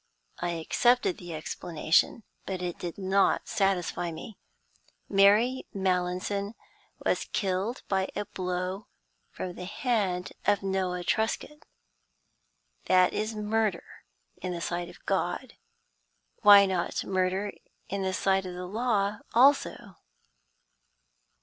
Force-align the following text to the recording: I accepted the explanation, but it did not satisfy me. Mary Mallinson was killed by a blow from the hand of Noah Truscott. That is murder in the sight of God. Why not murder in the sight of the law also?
I 0.39 0.53
accepted 0.53 1.19
the 1.19 1.35
explanation, 1.35 2.23
but 2.47 2.59
it 2.59 2.79
did 2.79 2.97
not 2.97 3.47
satisfy 3.47 4.09
me. 4.11 4.39
Mary 5.07 5.67
Mallinson 5.75 6.55
was 7.05 7.25
killed 7.33 7.83
by 7.87 8.09
a 8.15 8.25
blow 8.25 8.87
from 9.29 9.53
the 9.53 9.65
hand 9.65 10.33
of 10.47 10.63
Noah 10.63 11.03
Truscott. 11.03 11.67
That 12.85 13.13
is 13.13 13.35
murder 13.35 13.83
in 14.37 14.53
the 14.53 14.59
sight 14.61 14.89
of 14.89 15.05
God. 15.05 15.53
Why 16.41 16.65
not 16.65 17.03
murder 17.05 17.51
in 17.87 18.01
the 18.01 18.11
sight 18.13 18.47
of 18.47 18.55
the 18.55 18.65
law 18.65 19.19
also? 19.35 19.97